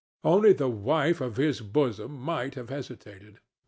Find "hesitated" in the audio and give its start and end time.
2.69-3.37